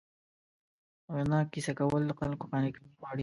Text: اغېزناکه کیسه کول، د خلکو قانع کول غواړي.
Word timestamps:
اغېزناکه 1.11 1.51
کیسه 1.53 1.73
کول، 1.79 2.03
د 2.07 2.11
خلکو 2.19 2.49
قانع 2.51 2.69
کول 2.75 2.87
غواړي. 2.99 3.19